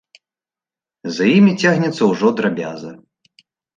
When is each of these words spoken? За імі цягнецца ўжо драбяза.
За 1.17 1.25
імі 1.37 1.53
цягнецца 1.65 2.03
ўжо 2.13 2.27
драбяза. 2.41 2.91